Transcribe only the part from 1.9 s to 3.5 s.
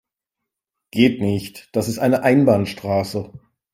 eine Einbahnstraße.